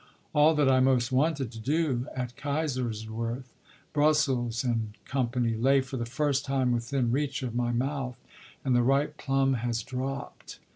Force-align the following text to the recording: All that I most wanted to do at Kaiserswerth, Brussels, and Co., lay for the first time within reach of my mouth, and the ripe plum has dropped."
All 0.33 0.55
that 0.55 0.67
I 0.67 0.79
most 0.79 1.11
wanted 1.11 1.51
to 1.51 1.59
do 1.59 2.07
at 2.15 2.35
Kaiserswerth, 2.35 3.53
Brussels, 3.93 4.63
and 4.63 4.97
Co., 5.05 5.29
lay 5.37 5.79
for 5.81 5.97
the 5.97 6.07
first 6.07 6.43
time 6.43 6.71
within 6.71 7.11
reach 7.11 7.43
of 7.43 7.53
my 7.53 7.71
mouth, 7.71 8.17
and 8.65 8.75
the 8.75 8.81
ripe 8.81 9.17
plum 9.19 9.53
has 9.61 9.83
dropped." 9.83 10.57